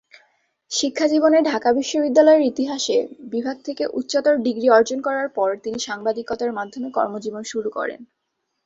[0.71, 2.97] শিক্ষাজীবনে ঢাকা বিশ্ববিদ্যালয়ের ইতিহাসে
[3.31, 7.99] বিভাগ থেকে উচ্চতর ডিগ্রি অর্জন করার পর তিনি সাংবাদিকতার মাধ্যমে কর্মজীবন শুরু করেন।